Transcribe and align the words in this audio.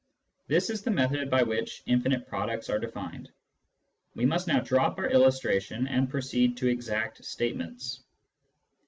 This 0.47 0.71
is 0.71 0.81
the 0.81 0.89
method 0.89 1.29
by 1.29 1.43
which 1.43 1.83
infinite 1.85 2.25
products 2.27 2.71
are 2.71 2.79
defined. 2.79 3.29
We 4.15 4.25
must 4.25 4.47
now 4.47 4.59
drop 4.59 4.97
our 4.97 5.05
illustration, 5.11 5.87
and 5.87 6.09
proceed 6.09 6.57
to 6.57 6.67
exact 6.67 7.23
statements. 7.23 8.01